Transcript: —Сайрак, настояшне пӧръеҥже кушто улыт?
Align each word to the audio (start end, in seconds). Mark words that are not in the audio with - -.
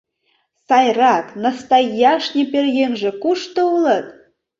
—Сайрак, 0.67 1.25
настояшне 1.43 2.41
пӧръеҥже 2.51 3.11
кушто 3.21 3.61
улыт? 3.75 4.07